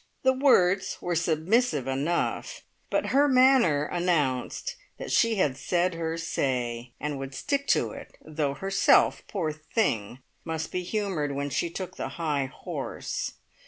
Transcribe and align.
The 0.23 0.33
words 0.33 0.97
were 0.99 1.13
submissive 1.13 1.85
enough, 1.87 2.63
but 2.89 3.09
her 3.13 3.27
manner 3.27 3.85
announced 3.85 4.75
that 4.97 5.11
she 5.11 5.35
had 5.35 5.55
said 5.57 5.93
her 5.93 6.17
say, 6.17 6.93
and 6.99 7.19
would 7.19 7.35
stick 7.35 7.67
to 7.67 7.91
it, 7.91 8.17
though 8.19 8.55
Herself, 8.55 9.21
poor 9.27 9.51
thing, 9.53 10.17
must 10.43 10.71
be 10.71 10.81
humoured 10.81 11.35
when 11.35 11.51
she 11.51 11.69
took 11.69 11.97
the 11.97 12.09
high 12.17 12.47
horse. 12.47 13.33